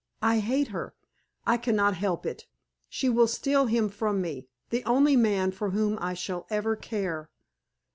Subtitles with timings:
[0.23, 0.95] I hate her.
[1.45, 2.47] I can not help it.
[2.89, 7.29] She will steal him from me the only man for whom I shall ever care.